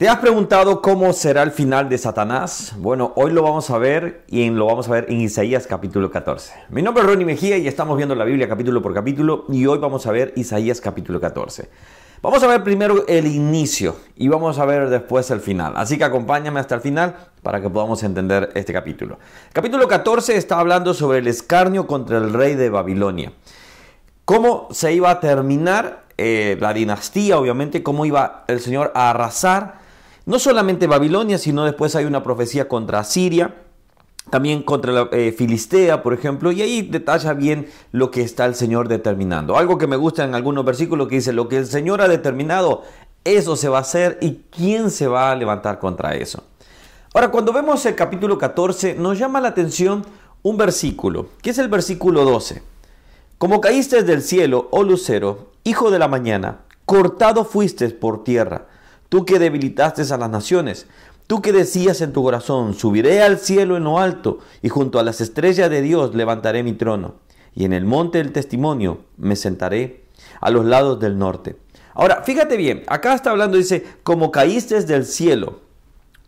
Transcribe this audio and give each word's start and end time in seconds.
¿Te 0.00 0.08
has 0.08 0.16
preguntado 0.16 0.80
cómo 0.80 1.12
será 1.12 1.42
el 1.42 1.50
final 1.50 1.90
de 1.90 1.98
Satanás? 1.98 2.72
Bueno, 2.78 3.12
hoy 3.16 3.32
lo 3.32 3.42
vamos 3.42 3.68
a 3.68 3.76
ver 3.76 4.24
y 4.28 4.48
lo 4.48 4.64
vamos 4.64 4.88
a 4.88 4.92
ver 4.92 5.04
en 5.10 5.20
Isaías 5.20 5.66
capítulo 5.66 6.10
14. 6.10 6.54
Mi 6.70 6.80
nombre 6.80 7.02
es 7.02 7.06
Ronnie 7.10 7.26
Mejía 7.26 7.58
y 7.58 7.68
estamos 7.68 7.98
viendo 7.98 8.14
la 8.14 8.24
Biblia 8.24 8.48
capítulo 8.48 8.80
por 8.80 8.94
capítulo 8.94 9.44
y 9.50 9.66
hoy 9.66 9.76
vamos 9.76 10.06
a 10.06 10.10
ver 10.10 10.32
Isaías 10.36 10.80
capítulo 10.80 11.20
14. 11.20 11.68
Vamos 12.22 12.42
a 12.42 12.46
ver 12.46 12.64
primero 12.64 13.04
el 13.08 13.26
inicio 13.26 13.94
y 14.16 14.28
vamos 14.28 14.58
a 14.58 14.64
ver 14.64 14.88
después 14.88 15.30
el 15.32 15.40
final. 15.40 15.74
Así 15.76 15.98
que 15.98 16.04
acompáñame 16.04 16.60
hasta 16.60 16.76
el 16.76 16.80
final 16.80 17.16
para 17.42 17.60
que 17.60 17.68
podamos 17.68 18.02
entender 18.02 18.48
este 18.54 18.72
capítulo. 18.72 19.18
capítulo 19.52 19.86
14 19.86 20.34
está 20.34 20.60
hablando 20.60 20.94
sobre 20.94 21.18
el 21.18 21.26
escarnio 21.26 21.86
contra 21.86 22.16
el 22.16 22.32
rey 22.32 22.54
de 22.54 22.70
Babilonia. 22.70 23.34
Cómo 24.24 24.68
se 24.70 24.94
iba 24.94 25.10
a 25.10 25.20
terminar 25.20 26.04
eh, 26.16 26.56
la 26.58 26.72
dinastía, 26.72 27.38
obviamente, 27.38 27.82
cómo 27.82 28.06
iba 28.06 28.44
el 28.46 28.60
Señor 28.60 28.92
a 28.94 29.10
arrasar 29.10 29.79
no 30.30 30.38
solamente 30.38 30.86
Babilonia, 30.86 31.38
sino 31.38 31.64
después 31.64 31.96
hay 31.96 32.04
una 32.04 32.22
profecía 32.22 32.68
contra 32.68 33.02
Siria, 33.02 33.56
también 34.30 34.62
contra 34.62 34.92
la 34.92 35.08
eh, 35.10 35.34
Filistea, 35.36 36.04
por 36.04 36.14
ejemplo, 36.14 36.52
y 36.52 36.62
ahí 36.62 36.82
detalla 36.82 37.32
bien 37.32 37.68
lo 37.90 38.12
que 38.12 38.22
está 38.22 38.46
el 38.46 38.54
Señor 38.54 38.86
determinando. 38.86 39.58
Algo 39.58 39.76
que 39.76 39.88
me 39.88 39.96
gusta 39.96 40.22
en 40.22 40.36
algunos 40.36 40.64
versículos 40.64 41.08
que 41.08 41.16
dice, 41.16 41.32
lo 41.32 41.48
que 41.48 41.56
el 41.56 41.66
Señor 41.66 42.00
ha 42.00 42.06
determinado, 42.06 42.84
eso 43.24 43.56
se 43.56 43.68
va 43.68 43.78
a 43.78 43.80
hacer 43.80 44.18
y 44.20 44.44
quién 44.50 44.92
se 44.92 45.08
va 45.08 45.32
a 45.32 45.34
levantar 45.34 45.80
contra 45.80 46.14
eso. 46.14 46.44
Ahora, 47.12 47.32
cuando 47.32 47.52
vemos 47.52 47.84
el 47.84 47.96
capítulo 47.96 48.38
14, 48.38 48.94
nos 48.94 49.18
llama 49.18 49.40
la 49.40 49.48
atención 49.48 50.06
un 50.42 50.56
versículo, 50.56 51.26
que 51.42 51.50
es 51.50 51.58
el 51.58 51.66
versículo 51.66 52.24
12. 52.24 52.62
Como 53.36 53.60
caíste 53.60 54.04
del 54.04 54.22
cielo, 54.22 54.68
oh 54.70 54.84
lucero, 54.84 55.50
hijo 55.64 55.90
de 55.90 55.98
la 55.98 56.06
mañana, 56.06 56.60
cortado 56.86 57.44
fuiste 57.44 57.88
por 57.88 58.22
tierra 58.22 58.69
tú 59.10 59.26
que 59.26 59.38
debilitaste 59.38 60.02
a 60.10 60.16
las 60.16 60.30
naciones, 60.30 60.86
tú 61.26 61.42
que 61.42 61.52
decías 61.52 62.00
en 62.00 62.14
tu 62.14 62.22
corazón, 62.22 62.72
subiré 62.72 63.22
al 63.22 63.38
cielo 63.38 63.76
en 63.76 63.84
lo 63.84 63.98
alto, 63.98 64.38
y 64.62 64.70
junto 64.70 64.98
a 64.98 65.02
las 65.02 65.20
estrellas 65.20 65.68
de 65.68 65.82
Dios 65.82 66.14
levantaré 66.14 66.62
mi 66.62 66.72
trono, 66.72 67.16
y 67.54 67.66
en 67.66 67.74
el 67.74 67.84
monte 67.84 68.16
del 68.16 68.32
testimonio 68.32 69.02
me 69.18 69.36
sentaré 69.36 70.04
a 70.40 70.48
los 70.50 70.64
lados 70.64 70.98
del 70.98 71.18
norte. 71.18 71.56
Ahora, 71.92 72.22
fíjate 72.22 72.56
bien, 72.56 72.84
acá 72.86 73.12
está 73.12 73.30
hablando, 73.30 73.58
dice, 73.58 73.84
como 74.02 74.30
caíste 74.30 74.80
del 74.82 75.04
cielo, 75.04 75.60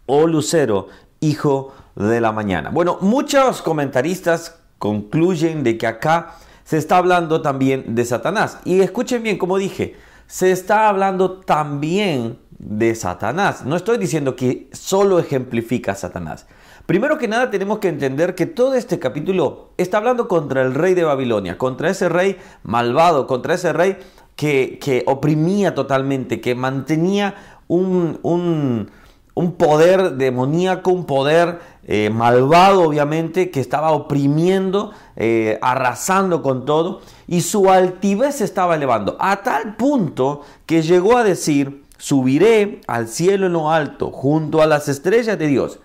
oh 0.05 0.27
lucero, 0.27 0.89
hijo 1.21 1.73
de 1.95 2.21
la 2.21 2.33
mañana. 2.33 2.71
Bueno, 2.71 2.99
muchos 3.01 3.63
comentaristas 3.63 4.57
concluyen 4.79 5.63
de 5.63 5.79
que 5.79 5.87
acá 5.87 6.35
se 6.65 6.79
está 6.79 6.97
hablando 6.97 7.43
también 7.43 7.95
de 7.95 8.05
Satanás. 8.05 8.59
Y 8.65 8.81
escuchen 8.81 9.23
bien, 9.23 9.39
como 9.39 9.57
dije, 9.57 9.95
se 10.27 10.51
está 10.51 10.89
hablando 10.89 11.41
también 11.41 12.39
de 12.63 12.95
Satanás. 12.95 13.67
No 13.67 13.77
estoy 13.77 13.99
diciendo 13.99 14.37
que 14.37 14.69
solo 14.73 15.19
ejemplifica 15.19 15.93
a 15.93 15.97
Satanás. 15.97 16.47
Primero 16.87 17.19
que 17.19 17.29
nada 17.29 17.51
tenemos 17.51 17.79
que 17.79 17.89
entender 17.89 18.35
que 18.35 18.47
todo 18.47 18.75
este 18.75 18.99
capítulo 18.99 19.71
está 19.77 19.99
hablando 19.99 20.27
contra 20.27 20.63
el 20.63 20.75
rey 20.75 20.95
de 20.95 21.05
Babilonia, 21.05 21.59
contra 21.59 21.91
ese 21.91 22.09
rey 22.09 22.39
malvado, 22.63 23.27
contra 23.27 23.55
ese 23.55 23.73
rey 23.73 23.99
que, 24.37 25.05
oprimía 25.07 25.75
totalmente, 25.75 26.41
que 26.41 26.55
mantenía 26.55 27.35
un, 27.69 28.19
un, 28.23 29.53
poder 29.53 30.13
demoníaco, 30.15 30.91
un 30.91 31.07
poder 31.07 31.61
eh, 31.85 32.11
malvado 32.11 32.83
obviamente, 32.83 33.51
que 33.51 33.61
estaba 33.61 33.93
oprimiendo, 33.93 34.91
eh, 35.15 35.59
arrasando 35.63 36.43
con 36.43 36.65
todo, 36.65 37.01
y 37.29 37.43
su 37.43 37.71
altivez 37.71 38.37
se 38.37 38.45
estaba 38.45 38.75
elevando, 38.75 39.17
a 39.21 39.43
tal 39.43 39.77
punto 39.77 40.43
que 40.67 40.83
llegó 40.83 41.17
a 41.17 41.23
decir, 41.23 41.83
subiré 42.03 42.81
al 42.89 43.07
cielo 43.07 43.47
en 43.47 43.53
lo 43.53 43.71
alto, 43.71 44.11
junto 44.11 44.61
a 44.61 44.67
las 44.67 44.89
estrellas 44.89 45.39
de 45.39 45.47
Dios. 45.47 45.79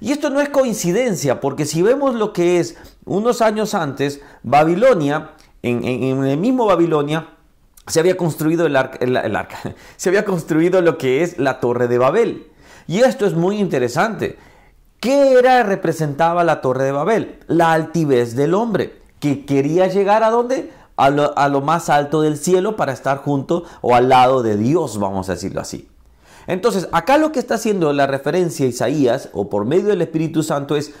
Y 0.00 0.10
esto 0.10 0.28
no 0.28 0.40
es 0.40 0.48
coincidencia, 0.48 1.40
porque 1.40 1.64
si 1.64 1.80
vemos 1.80 2.16
lo 2.16 2.32
que 2.32 2.58
es 2.58 2.76
unos 3.04 3.40
años 3.40 3.72
antes, 3.74 4.20
Babilonia, 4.42 5.30
en, 5.62 5.84
el 5.84 6.38
mismo 6.38 6.66
Babilonia, 6.66 7.28
se 7.86 8.00
había 8.00 8.16
construido 8.16 8.66
el, 8.66 8.74
arca, 8.74 9.60
se 9.96 10.08
había 10.08 10.24
construido 10.24 10.82
lo 10.82 10.98
que 10.98 11.22
es 11.22 11.38
la 11.38 11.60
torre 11.60 11.86
de 11.86 11.98
Babel. 11.98 12.48
Y 12.88 13.02
esto 13.02 13.24
es 13.24 13.34
muy 13.34 13.58
interesante. 13.58 14.38
¿Qué 14.98 15.34
era 15.34 15.62
representaba 15.62 16.42
la 16.42 16.62
torre 16.62 16.82
de 16.82 16.92
Babel? 16.92 17.38
La 17.46 17.72
altivez 17.72 18.34
del 18.34 18.54
hombre, 18.54 18.98
que 19.20 19.46
quería 19.46 19.86
llegar 19.86 20.24
a 20.24 20.30
dónde? 20.30 20.72
A 21.00 21.48
lo, 21.48 21.60
más 21.60 21.88
alto 21.88 22.20
del 22.20 22.36
cielo 22.36 22.76
para 22.76 22.92
estar 22.92 23.18
junto 23.18 23.64
o 23.80 23.94
al 23.94 24.08
lado 24.08 24.42
de 24.42 24.56
Dios, 24.56 24.98
vamos 24.98 25.28
a 25.28 25.32
decirlo 25.32 25.60
así. 25.60 25.88
Entonces, 26.46 26.88
acá 26.92 27.16
lo 27.16 27.32
que 27.32 27.38
está 27.38 27.54
haciendo 27.54 27.92
la 27.92 28.06
referencia 28.06 28.66
a 28.66 28.68
Isaías, 28.68 29.30
o 29.32 29.48
por 29.48 29.64
medio 29.64 29.88
del 29.88 30.02
Espíritu 30.02 30.42
Santo, 30.42 30.76
es 30.76 30.92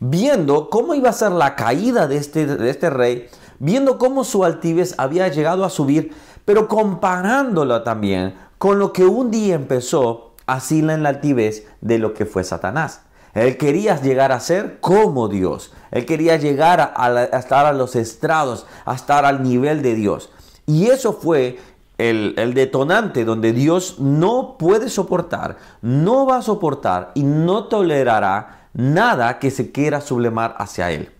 viendo 0.00 0.70
cómo 0.70 0.94
iba 0.94 1.10
a 1.10 1.12
ser 1.12 1.32
la 1.32 1.56
caída 1.56 2.06
de 2.06 2.16
este, 2.16 2.46
de 2.46 2.70
este 2.70 2.90
rey, 2.90 3.26
viendo 3.58 3.98
cómo 3.98 4.22
su 4.22 4.44
altivez 4.44 4.94
había 4.98 5.28
llegado 5.28 5.64
a 5.64 5.70
subir, 5.70 6.12
pero 6.44 6.68
comparándolo 6.68 7.82
también 7.82 8.34
con 8.58 8.78
lo 8.78 8.92
que 8.92 9.04
un 9.04 9.30
día 9.30 9.54
empezó 9.54 10.34
así 10.46 10.80
en 10.80 11.02
la 11.02 11.08
altivez 11.08 11.66
de 11.80 11.98
lo 11.98 12.14
que 12.14 12.26
fue 12.26 12.44
Satanás. 12.44 13.02
Él 13.38 13.56
quería 13.56 14.00
llegar 14.00 14.32
a 14.32 14.40
ser 14.40 14.80
como 14.80 15.28
Dios. 15.28 15.72
Él 15.90 16.06
quería 16.06 16.36
llegar 16.36 16.92
a, 16.94 17.24
estar 17.38 17.66
a 17.66 17.72
los 17.72 17.96
estrados, 17.96 18.66
a 18.84 18.94
estar 18.94 19.24
al 19.24 19.42
nivel 19.42 19.82
de 19.82 19.94
Dios. 19.94 20.30
Y 20.66 20.86
eso 20.88 21.12
fue 21.12 21.58
el, 21.98 22.54
detonante 22.54 23.24
donde 23.24 23.52
Dios 23.52 23.98
no 23.98 24.56
puede 24.58 24.88
soportar, 24.88 25.56
no 25.82 26.26
va 26.26 26.38
a 26.38 26.42
soportar 26.42 27.12
y 27.14 27.22
no 27.22 27.64
tolerará 27.64 28.68
nada 28.74 29.38
que 29.38 29.50
se 29.50 29.72
quiera 29.72 30.00
sublimar 30.00 30.54
hacia 30.58 30.90
Él. 30.90 31.10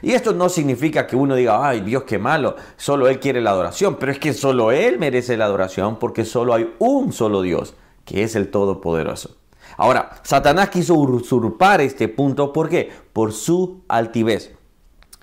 Y 0.00 0.12
esto 0.12 0.32
no 0.32 0.48
significa 0.48 1.06
que 1.06 1.14
uno 1.16 1.36
diga, 1.36 1.66
ay 1.66 1.80
Dios, 1.80 2.04
qué 2.04 2.18
malo, 2.18 2.56
solo 2.76 3.08
Él 3.08 3.20
quiere 3.20 3.40
la 3.40 3.50
adoración, 3.50 3.96
pero 4.00 4.10
es 4.10 4.18
que 4.18 4.32
solo 4.32 4.72
Él 4.72 4.98
merece 4.98 5.36
la 5.36 5.44
adoración 5.44 5.98
porque 5.98 6.24
solo 6.24 6.54
hay 6.54 6.74
un 6.78 7.12
solo 7.12 7.42
Dios, 7.42 7.74
que 8.04 8.24
es 8.24 8.34
el 8.34 8.50
Todopoderoso. 8.50 9.41
Ahora, 9.82 10.10
Satanás 10.22 10.68
quiso 10.68 10.94
usurpar 10.94 11.80
este 11.80 12.06
punto, 12.06 12.52
¿por 12.52 12.68
qué? 12.68 12.92
Por 13.12 13.32
su 13.32 13.82
altivez. 13.88 14.52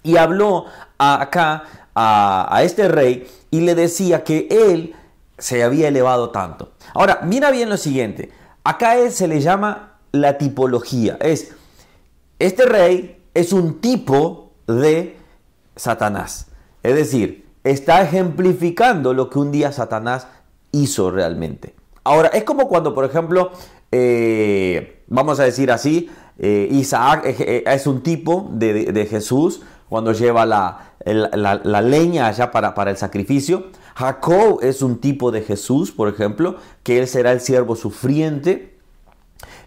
Y 0.03 0.17
habló 0.17 0.65
acá 0.97 1.63
a, 1.95 2.59
este 2.61 2.89
rey 2.89 3.25
y 3.51 3.61
le 3.61 3.73
decía 3.73 4.25
que 4.25 4.49
él 4.51 4.97
se 5.37 5.63
había 5.63 5.87
elevado 5.87 6.31
tanto. 6.31 6.73
Ahora, 6.93 7.21
mira 7.23 7.51
bien 7.51 7.69
lo 7.69 7.77
siguiente. 7.77 8.33
Acá 8.65 8.97
él 8.97 9.13
se 9.13 9.29
le 9.29 9.39
llama 9.39 9.93
la 10.11 10.37
tipología. 10.37 11.15
Es, 11.21 11.53
este 12.37 12.65
rey 12.65 13.23
es 13.33 13.53
un 13.53 13.79
tipo 13.79 14.51
de 14.67 15.15
Satanás. 15.77 16.47
Es 16.83 16.95
decir, 16.95 17.47
está 17.63 18.01
ejemplificando 18.01 19.13
lo 19.13 19.29
que 19.29 19.39
un 19.39 19.53
día 19.53 19.71
Satanás 19.71 20.27
hizo 20.73 21.11
realmente. 21.11 21.75
Ahora, 22.03 22.27
es 22.29 22.43
como 22.43 22.67
cuando, 22.67 22.93
por 22.93 23.05
ejemplo, 23.05 23.51
eh, 23.91 25.03
vamos 25.07 25.39
a 25.39 25.43
decir 25.43 25.71
así, 25.71 26.09
eh, 26.37 26.67
Isaac 26.71 27.23
eh, 27.25 27.63
es, 27.65 27.87
un 27.87 28.01
tipo 28.01 28.49
de, 28.53 29.07
Jesús 29.09 29.61
cuando 29.89 30.13
lleva 30.13 30.45
la, 30.45 30.93
leña 31.81 32.27
allá 32.27 32.51
para, 32.51 32.75
para, 32.75 32.91
el 32.91 32.97
sacrificio. 32.97 33.67
Jacob 33.95 34.59
es 34.61 34.81
un 34.81 34.99
tipo 34.99 35.31
de 35.31 35.41
Jesús, 35.41 35.91
por 35.91 36.07
ejemplo, 36.07 36.57
que 36.83 36.99
él 36.99 37.07
será 37.07 37.31
el 37.31 37.41
siervo 37.41 37.75
sufriente. 37.75 38.77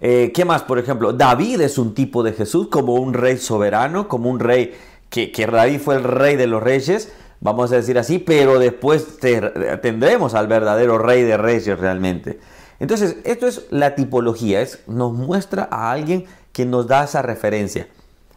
¿Qué 0.00 0.44
más? 0.44 0.62
Por 0.62 0.78
ejemplo, 0.78 1.12
David 1.12 1.60
es 1.60 1.78
un 1.78 1.94
tipo 1.94 2.22
de 2.24 2.32
Jesús 2.32 2.68
como 2.68 2.94
un 2.94 3.14
rey 3.14 3.36
soberano, 3.38 4.08
como 4.08 4.30
un 4.30 4.40
rey 4.40 4.74
que, 5.10 5.30
que 5.30 5.46
David 5.46 5.80
fue 5.80 5.96
el 5.96 6.02
rey 6.02 6.34
de 6.36 6.48
los 6.48 6.60
reyes, 6.62 7.12
vamos 7.40 7.70
a 7.72 7.76
decir 7.76 7.98
así, 7.98 8.18
pero 8.18 8.58
después 8.58 9.18
tendremos 9.18 10.34
al 10.34 10.46
verdadero 10.46 10.98
rey 10.98 11.22
de 11.22 11.36
reyes 11.36 11.78
realmente. 11.78 12.40
Entonces, 12.82 13.14
esto 13.22 13.46
es 13.46 13.62
la 13.70 13.94
tipología, 13.94 14.60
es, 14.60 14.80
nos 14.88 15.12
muestra 15.12 15.68
a 15.70 15.92
alguien 15.92 16.24
que 16.52 16.66
nos 16.66 16.88
da 16.88 17.04
esa 17.04 17.22
referencia. 17.22 17.86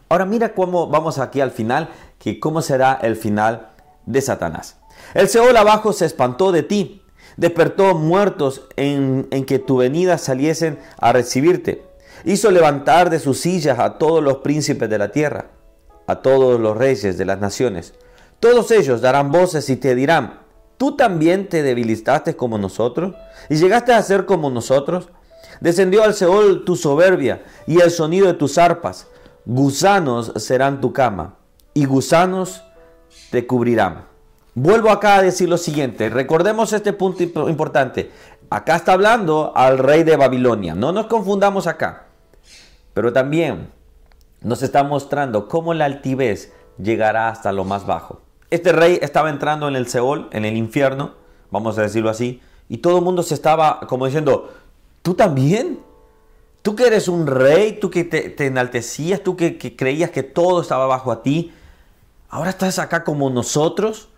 Ahora 0.08 0.24
mira 0.24 0.54
cómo 0.54 0.86
vamos 0.86 1.18
aquí 1.18 1.40
al 1.40 1.50
final, 1.50 1.88
que 2.20 2.38
cómo 2.38 2.62
será 2.62 2.96
el 3.02 3.16
final 3.16 3.70
de 4.06 4.20
Satanás. 4.20 4.76
El 5.14 5.28
Seol 5.28 5.56
abajo 5.56 5.92
se 5.92 6.06
espantó 6.06 6.52
de 6.52 6.62
ti, 6.62 7.02
despertó 7.36 7.96
muertos 7.96 8.62
en, 8.76 9.26
en 9.32 9.44
que 9.46 9.58
tu 9.58 9.78
venida 9.78 10.16
saliesen 10.16 10.78
a 10.96 11.12
recibirte. 11.12 11.82
Hizo 12.24 12.52
levantar 12.52 13.10
de 13.10 13.18
sus 13.18 13.40
sillas 13.40 13.80
a 13.80 13.98
todos 13.98 14.22
los 14.22 14.36
príncipes 14.36 14.88
de 14.88 14.98
la 14.98 15.10
tierra, 15.10 15.46
a 16.06 16.22
todos 16.22 16.60
los 16.60 16.76
reyes 16.76 17.18
de 17.18 17.24
las 17.24 17.40
naciones. 17.40 17.94
Todos 18.38 18.70
ellos 18.70 19.00
darán 19.00 19.32
voces 19.32 19.68
y 19.70 19.76
te 19.76 19.96
dirán, 19.96 20.45
¿Tú 20.76 20.96
también 20.96 21.48
te 21.48 21.62
debilitaste 21.62 22.36
como 22.36 22.58
nosotros? 22.58 23.14
¿Y 23.48 23.56
llegaste 23.56 23.92
a 23.92 24.02
ser 24.02 24.26
como 24.26 24.50
nosotros? 24.50 25.08
Descendió 25.60 26.02
al 26.02 26.14
Seol 26.14 26.64
tu 26.64 26.76
soberbia 26.76 27.44
y 27.66 27.80
el 27.80 27.90
sonido 27.90 28.26
de 28.26 28.34
tus 28.34 28.58
arpas. 28.58 29.06
Gusanos 29.46 30.32
serán 30.36 30.80
tu 30.80 30.92
cama 30.92 31.36
y 31.72 31.86
gusanos 31.86 32.62
te 33.30 33.46
cubrirán. 33.46 34.04
Vuelvo 34.54 34.90
acá 34.90 35.16
a 35.16 35.22
decir 35.22 35.48
lo 35.48 35.58
siguiente. 35.58 36.08
Recordemos 36.08 36.72
este 36.72 36.92
punto 36.92 37.48
importante. 37.48 38.10
Acá 38.50 38.76
está 38.76 38.92
hablando 38.92 39.52
al 39.54 39.78
rey 39.78 40.02
de 40.02 40.16
Babilonia. 40.16 40.74
No 40.74 40.92
nos 40.92 41.06
confundamos 41.06 41.66
acá. 41.66 42.06
Pero 42.94 43.12
también 43.12 43.70
nos 44.40 44.62
está 44.62 44.82
mostrando 44.82 45.48
cómo 45.48 45.74
la 45.74 45.84
altivez 45.84 46.52
llegará 46.78 47.28
hasta 47.28 47.52
lo 47.52 47.64
más 47.64 47.86
bajo. 47.86 48.25
Este 48.50 48.72
rey 48.72 48.98
estaba 49.02 49.30
entrando 49.30 49.68
en 49.68 49.76
el 49.76 49.88
Seol, 49.88 50.28
en 50.32 50.44
el 50.44 50.56
infierno, 50.56 51.14
vamos 51.50 51.78
a 51.78 51.82
decirlo 51.82 52.10
así, 52.10 52.40
y 52.68 52.78
todo 52.78 52.98
el 52.98 53.04
mundo 53.04 53.22
se 53.22 53.34
estaba 53.34 53.80
como 53.80 54.06
diciendo, 54.06 54.52
¿tú 55.02 55.14
también? 55.14 55.80
Tú 56.62 56.74
que 56.74 56.86
eres 56.86 57.08
un 57.08 57.26
rey, 57.26 57.78
tú 57.80 57.90
que 57.90 58.04
te, 58.04 58.46
enaltecías, 58.46 59.22
tú 59.22 59.36
que, 59.36 59.56
que 59.56 59.76
creías 59.76 60.10
que 60.10 60.22
todo 60.22 60.60
estaba 60.60 60.86
bajo 60.86 61.12
a 61.12 61.22
ti, 61.22 61.52
ahora 62.28 62.50
estás 62.50 62.78
acá 62.78 63.04
como 63.04 63.30
nosotros. 63.30 64.08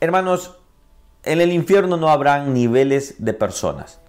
Hermanos, 0.00 0.56
en 1.24 1.40
el 1.40 1.52
infierno 1.52 1.96
no 1.96 2.08
habrán 2.08 2.54
niveles 2.54 3.16
de 3.18 3.34
personas. 3.34 4.00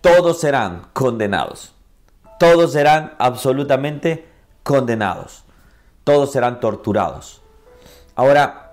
Todos 0.00 0.40
serán 0.40 0.88
condenados. 0.92 1.72
Todos 2.38 2.72
serán 2.72 3.14
absolutamente 3.18 4.26
condenados. 4.62 5.44
Todos 6.04 6.30
serán 6.30 6.60
torturados. 6.60 7.42
Ahora, 8.16 8.72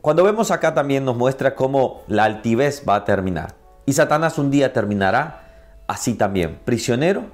cuando 0.00 0.24
vemos 0.24 0.50
acá 0.50 0.72
también 0.72 1.04
nos 1.04 1.14
muestra 1.14 1.54
cómo 1.54 2.02
la 2.08 2.24
altivez 2.24 2.82
va 2.88 2.96
a 2.96 3.04
terminar. 3.04 3.54
Y 3.84 3.92
Satanás 3.92 4.38
un 4.38 4.50
día 4.50 4.72
terminará 4.72 5.82
así 5.86 6.14
también, 6.14 6.58
prisionero 6.64 7.26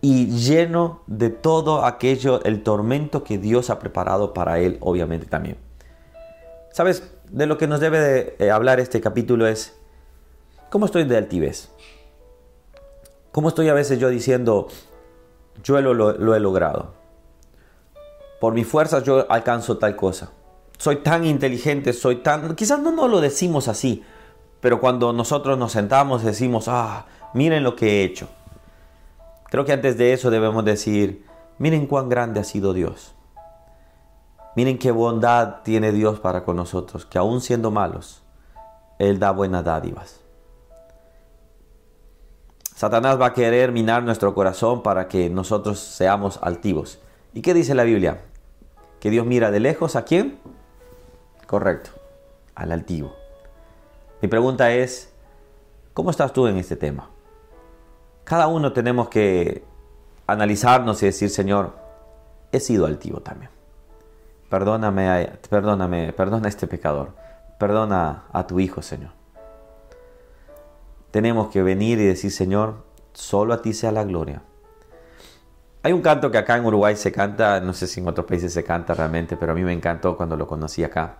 y 0.00 0.26
lleno 0.28 1.02
de 1.06 1.28
todo 1.28 1.84
aquello, 1.84 2.42
el 2.44 2.62
tormento 2.62 3.24
que 3.24 3.36
Dios 3.36 3.68
ha 3.68 3.78
preparado 3.78 4.32
para 4.32 4.58
él, 4.58 4.78
obviamente 4.80 5.26
también. 5.26 5.58
¿Sabes? 6.72 7.10
De 7.30 7.46
lo 7.46 7.58
que 7.58 7.66
nos 7.66 7.80
debe 7.80 8.00
de 8.00 8.36
eh, 8.38 8.50
hablar 8.50 8.80
este 8.80 9.02
capítulo 9.02 9.46
es, 9.46 9.76
¿cómo 10.70 10.86
estoy 10.86 11.04
de 11.04 11.16
altivez? 11.16 11.70
¿Cómo 13.32 13.48
estoy 13.48 13.68
a 13.68 13.74
veces 13.74 13.98
yo 13.98 14.08
diciendo, 14.08 14.68
yo 15.62 15.80
lo, 15.80 16.34
he 16.34 16.40
logrado? 16.40 16.94
Por 18.40 18.54
mis 18.54 18.66
fuerzas 18.66 19.04
yo 19.04 19.26
alcanzo 19.30 19.76
tal 19.78 19.94
cosa 19.94 20.30
soy 20.78 20.96
tan 20.96 21.24
inteligente, 21.24 21.92
soy 21.92 22.16
tan... 22.16 22.54
Quizás 22.54 22.80
no 22.80 22.92
nos 22.92 23.10
lo 23.10 23.20
decimos 23.20 23.68
así, 23.68 24.02
pero 24.60 24.80
cuando 24.80 25.12
nosotros 25.12 25.58
nos 25.58 25.72
sentamos 25.72 26.22
decimos, 26.22 26.68
ah, 26.68 27.06
miren 27.32 27.62
lo 27.62 27.76
que 27.76 28.00
he 28.00 28.04
hecho. 28.04 28.28
Creo 29.50 29.64
que 29.64 29.72
antes 29.72 29.96
de 29.96 30.12
eso 30.12 30.30
debemos 30.30 30.64
decir, 30.64 31.24
miren 31.58 31.86
cuán 31.86 32.08
grande 32.08 32.40
ha 32.40 32.44
sido 32.44 32.72
Dios. 32.72 33.14
Miren 34.56 34.78
qué 34.78 34.90
bondad 34.90 35.62
tiene 35.64 35.92
Dios 35.92 36.20
para 36.20 36.44
con 36.44 36.56
nosotros, 36.56 37.06
que 37.06 37.18
aún 37.18 37.40
siendo 37.40 37.70
malos, 37.70 38.22
Él 38.98 39.18
da 39.18 39.32
buenas 39.32 39.64
dádivas. 39.64 40.20
Satanás 42.74 43.20
va 43.20 43.26
a 43.26 43.32
querer 43.32 43.70
minar 43.70 44.02
nuestro 44.02 44.34
corazón 44.34 44.82
para 44.82 45.08
que 45.08 45.30
nosotros 45.30 45.78
seamos 45.78 46.38
altivos. 46.42 46.98
¿Y 47.32 47.40
qué 47.40 47.54
dice 47.54 47.74
la 47.74 47.84
Biblia? 47.84 48.22
Que 49.00 49.10
Dios 49.10 49.26
mira 49.26 49.50
de 49.50 49.60
lejos 49.60 49.96
a 49.96 50.04
quién? 50.04 50.38
Correcto, 51.46 51.90
al 52.54 52.72
altivo. 52.72 53.14
Mi 54.22 54.28
pregunta 54.28 54.72
es, 54.72 55.12
¿cómo 55.92 56.10
estás 56.10 56.32
tú 56.32 56.46
en 56.46 56.56
este 56.56 56.76
tema? 56.76 57.10
Cada 58.24 58.46
uno 58.46 58.72
tenemos 58.72 59.08
que 59.08 59.62
analizarnos 60.26 61.02
y 61.02 61.06
decir, 61.06 61.28
Señor, 61.28 61.72
he 62.52 62.60
sido 62.60 62.86
altivo 62.86 63.20
también. 63.20 63.50
Perdóname, 64.48 65.32
perdóname, 65.50 66.12
perdona 66.14 66.46
a 66.46 66.48
este 66.48 66.66
pecador. 66.66 67.10
Perdona 67.58 68.24
a 68.32 68.46
tu 68.46 68.60
hijo, 68.60 68.80
Señor. 68.80 69.10
Tenemos 71.10 71.48
que 71.48 71.62
venir 71.62 72.00
y 72.00 72.06
decir, 72.06 72.30
Señor, 72.30 72.76
solo 73.12 73.52
a 73.52 73.62
ti 73.62 73.74
sea 73.74 73.92
la 73.92 74.04
gloria. 74.04 74.42
Hay 75.82 75.92
un 75.92 76.00
canto 76.00 76.30
que 76.30 76.38
acá 76.38 76.56
en 76.56 76.64
Uruguay 76.64 76.96
se 76.96 77.12
canta, 77.12 77.60
no 77.60 77.74
sé 77.74 77.86
si 77.86 78.00
en 78.00 78.08
otros 78.08 78.26
países 78.26 78.52
se 78.54 78.64
canta 78.64 78.94
realmente, 78.94 79.36
pero 79.36 79.52
a 79.52 79.54
mí 79.54 79.62
me 79.62 79.72
encantó 79.74 80.16
cuando 80.16 80.36
lo 80.36 80.46
conocí 80.46 80.82
acá 80.82 81.18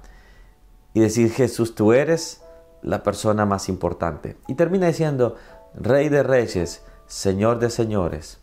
y 0.94 1.00
decir, 1.00 1.30
Jesús, 1.32 1.74
tú 1.74 1.92
eres 1.92 2.42
la 2.80 3.02
persona 3.02 3.44
más 3.44 3.68
importante. 3.68 4.36
Y 4.46 4.54
termina 4.54 4.86
diciendo, 4.86 5.36
Rey 5.74 6.08
de 6.08 6.22
Reyes, 6.22 6.84
Señor 7.06 7.58
de 7.58 7.68
Señores. 7.68 8.38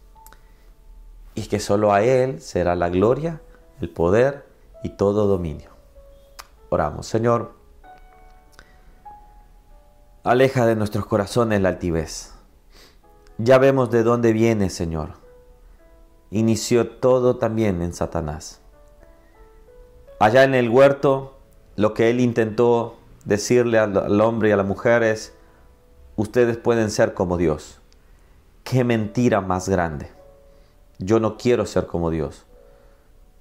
Y 1.33 1.44
que 1.48 1.62
solo 1.62 1.94
a 1.94 2.03
Él 2.03 2.42
será 2.42 2.75
la 2.75 2.89
gloria, 2.89 3.42
el 3.80 3.89
poder 3.89 4.45
y 4.83 4.89
todo 4.89 5.27
dominio. 5.27 5.69
Oramos, 6.69 7.07
Señor, 7.07 7.53
aleja 10.24 10.65
de 10.65 10.75
nuestros 10.75 11.06
corazones 11.06 11.62
la 11.62 11.69
altivez. 11.69 12.33
Ya 13.38 13.57
vemos 13.57 13.89
de 13.92 14.04
dónde 14.04 14.33
viene, 14.33 14.69
Señor. 14.69 15.13
Inició 16.31 16.89
todo 16.89 17.38
también 17.38 17.81
en 17.81 17.94
Satanás. 17.94 18.59
Allá 20.19 20.44
en 20.44 20.54
el 20.54 20.69
huerto 20.69 21.40
lo 21.81 21.95
que 21.95 22.12
él 22.12 22.19
intentó 22.19 22.95
decirle 23.25 23.80
al, 23.80 24.22
hombre 24.22 24.50
y 24.50 24.51
a 24.51 24.56
la 24.56 24.62
mujer 24.62 25.01
es, 25.01 25.33
ustedes 26.16 26.56
pueden 26.57 26.92
ser 26.92 27.16
como 27.16 27.38
Dios. 27.38 27.81
Qué 28.63 28.83
mentira 28.83 29.42
más 29.42 29.68
grande. 29.68 30.12
Yo 31.00 31.19
no 31.19 31.38
quiero 31.38 31.66
ser 31.66 31.88
como 31.88 32.12
Dios. 32.12 32.45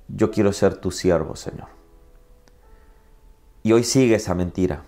Yo 0.09 0.31
quiero 0.31 0.55
ser 0.55 0.77
tu 0.77 0.91
siervo, 0.91 1.37
Señor. 1.37 1.69
Y 3.63 3.73
hoy 3.73 3.85
sigue 3.85 4.15
esa 4.15 4.35
mentira, 4.35 4.85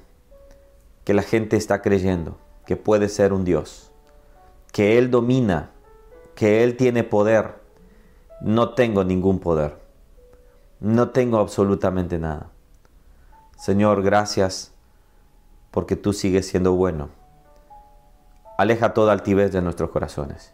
que 1.05 1.13
la 1.13 1.23
gente 1.23 1.59
está 1.59 1.83
creyendo, 1.83 2.39
que 2.65 2.77
puede 2.77 3.11
ser 3.11 3.35
un 3.35 3.45
Dios, 3.45 3.93
que 4.73 4.97
Él 4.97 5.11
domina, 5.11 5.73
que 6.35 6.65
Él 6.65 6.79
tiene 6.79 7.05
poder. 7.05 7.57
No 8.41 8.71
tengo 8.73 9.05
ningún 9.05 9.41
poder. 9.41 9.77
No 10.81 11.11
tengo 11.11 11.37
absolutamente 11.37 12.19
nada. 12.19 12.53
Señor, 13.63 14.03
gracias 14.03 14.73
porque 15.71 15.95
tú 15.95 16.13
sigues 16.13 16.49
siendo 16.49 16.73
bueno. 16.73 17.11
Aleja 18.59 18.93
toda 18.93 19.13
altivez 19.13 19.53
de 19.53 19.63
nuestros 19.63 19.91
corazones 19.91 20.53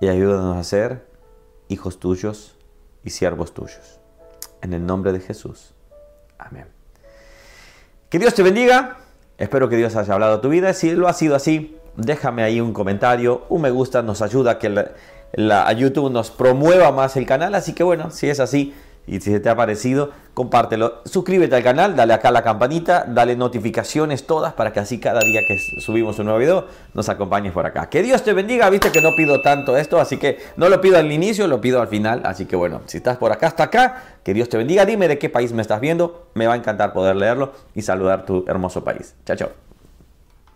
y 0.00 0.08
ayúdanos 0.08 0.56
a 0.56 0.64
ser 0.64 1.06
hijos 1.68 2.00
tuyos 2.00 2.56
y 3.04 3.10
siervos 3.10 3.54
tuyos. 3.54 4.00
En 4.60 4.72
el 4.72 4.84
nombre 4.84 5.12
de 5.12 5.20
Jesús. 5.20 5.72
Amén. 6.36 6.66
Que 8.08 8.18
Dios 8.18 8.34
te 8.34 8.42
bendiga. 8.42 8.96
Espero 9.38 9.68
que 9.68 9.76
Dios 9.76 9.94
haya 9.94 10.12
hablado 10.12 10.34
a 10.34 10.40
tu 10.40 10.48
vida. 10.48 10.74
Si 10.74 10.90
lo 10.96 11.06
ha 11.06 11.12
sido 11.12 11.36
así, 11.36 11.78
déjame 11.94 12.42
ahí 12.42 12.60
un 12.60 12.72
comentario, 12.72 13.44
un 13.50 13.62
me 13.62 13.70
gusta, 13.70 14.02
nos 14.02 14.20
ayuda 14.20 14.50
a 14.50 14.58
que 14.58 14.68
la, 15.32 15.72
YouTube 15.74 16.10
nos 16.10 16.32
promueva 16.32 16.90
más 16.90 17.16
el 17.16 17.24
canal. 17.24 17.54
Así 17.54 17.72
que 17.72 17.84
bueno, 17.84 18.10
si 18.10 18.28
es 18.28 18.40
así, 18.40 18.74
y 19.06 19.20
si 19.20 19.38
te 19.40 19.48
ha 19.48 19.56
parecido, 19.56 20.10
compártelo. 20.34 21.02
Suscríbete 21.04 21.54
al 21.56 21.62
canal, 21.62 21.96
dale 21.96 22.12
acá 22.12 22.28
a 22.28 22.32
la 22.32 22.42
campanita, 22.42 23.04
dale 23.06 23.36
notificaciones 23.36 24.26
todas 24.26 24.52
para 24.54 24.72
que 24.72 24.80
así 24.80 24.98
cada 24.98 25.20
día 25.20 25.40
que 25.46 25.56
subimos 25.80 26.18
un 26.18 26.26
nuevo 26.26 26.38
video 26.38 26.66
nos 26.94 27.08
acompañes 27.08 27.52
por 27.52 27.66
acá. 27.66 27.88
Que 27.88 28.02
Dios 28.02 28.22
te 28.22 28.32
bendiga, 28.32 28.68
viste 28.68 28.90
que 28.90 29.00
no 29.00 29.14
pido 29.16 29.40
tanto 29.42 29.76
esto, 29.76 30.00
así 30.00 30.16
que 30.18 30.38
no 30.56 30.68
lo 30.68 30.80
pido 30.80 30.98
al 30.98 31.10
inicio, 31.10 31.46
lo 31.46 31.60
pido 31.60 31.80
al 31.80 31.88
final. 31.88 32.22
Así 32.24 32.46
que 32.46 32.56
bueno, 32.56 32.82
si 32.86 32.98
estás 32.98 33.16
por 33.16 33.32
acá 33.32 33.46
hasta 33.46 33.64
acá, 33.64 34.02
que 34.24 34.34
Dios 34.34 34.48
te 34.48 34.56
bendiga. 34.56 34.84
Dime 34.84 35.08
de 35.08 35.18
qué 35.18 35.28
país 35.28 35.52
me 35.52 35.62
estás 35.62 35.80
viendo, 35.80 36.28
me 36.34 36.46
va 36.46 36.54
a 36.54 36.56
encantar 36.56 36.92
poder 36.92 37.16
leerlo 37.16 37.52
y 37.74 37.82
saludar 37.82 38.26
tu 38.26 38.44
hermoso 38.48 38.82
país. 38.82 39.14
Chao, 39.24 39.36
chao. 39.36 39.65